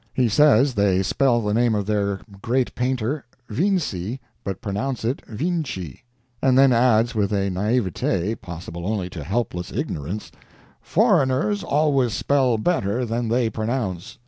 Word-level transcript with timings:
He 0.15 0.29
says 0.29 0.73
they 0.73 1.03
spell 1.03 1.41
the 1.41 1.53
name 1.53 1.75
of 1.75 1.85
their 1.85 2.21
great 2.41 2.73
painter 2.73 3.23
"Vinci, 3.49 4.19
but 4.43 4.59
pronounce 4.59 5.05
it 5.05 5.21
Vinchy" 5.27 6.01
and 6.41 6.57
then 6.57 6.73
adds 6.73 7.13
with 7.13 7.31
a 7.31 7.51
naivete 7.51 8.33
possible 8.33 8.87
only 8.87 9.11
to 9.11 9.23
helpless 9.23 9.71
ignorance, 9.71 10.31
"foreigners 10.81 11.63
always 11.63 12.13
spell 12.13 12.57
better 12.57 13.05
than 13.05 13.27
they 13.27 13.47
pronounce." 13.51 14.17